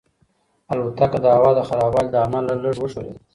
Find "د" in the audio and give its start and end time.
1.23-1.27, 1.55-1.59